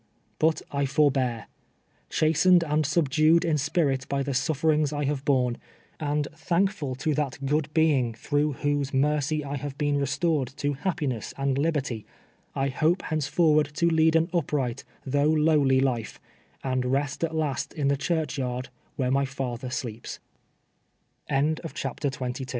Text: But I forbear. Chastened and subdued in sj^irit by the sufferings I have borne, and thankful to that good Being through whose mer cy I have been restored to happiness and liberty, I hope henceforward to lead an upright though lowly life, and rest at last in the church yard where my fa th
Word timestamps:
But 0.39 0.63
I 0.71 0.87
forbear. 0.87 1.45
Chastened 2.09 2.63
and 2.63 2.87
subdued 2.87 3.45
in 3.45 3.57
sj^irit 3.57 4.07
by 4.09 4.23
the 4.23 4.33
sufferings 4.33 4.91
I 4.91 5.03
have 5.03 5.23
borne, 5.25 5.59
and 5.99 6.27
thankful 6.35 6.95
to 6.95 7.13
that 7.13 7.37
good 7.45 7.71
Being 7.75 8.15
through 8.15 8.53
whose 8.53 8.95
mer 8.95 9.21
cy 9.21 9.43
I 9.47 9.57
have 9.57 9.77
been 9.77 9.99
restored 9.99 10.47
to 10.57 10.73
happiness 10.73 11.35
and 11.37 11.55
liberty, 11.55 12.07
I 12.55 12.69
hope 12.69 13.03
henceforward 13.03 13.69
to 13.75 13.85
lead 13.91 14.15
an 14.15 14.31
upright 14.33 14.83
though 15.05 15.29
lowly 15.29 15.79
life, 15.79 16.19
and 16.63 16.83
rest 16.83 17.23
at 17.23 17.35
last 17.35 17.71
in 17.75 17.87
the 17.87 17.95
church 17.95 18.39
yard 18.39 18.69
where 18.97 19.11
my 19.11 19.25
fa 19.25 19.55
th 19.55 19.69